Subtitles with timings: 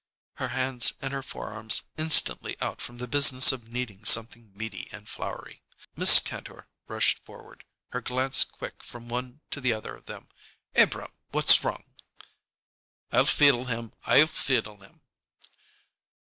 [0.37, 5.07] Her hands and her forearms instantly out from the business of kneading something meaty and
[5.07, 5.61] floury,
[5.95, 6.23] Mrs.
[6.25, 10.29] Kantor rushed forward, her glance quick from one to the other of them.
[10.73, 11.93] "Abrahm, what's wrong?"
[13.11, 13.93] "I'll feedle him!
[14.05, 15.01] I'll feedle him!"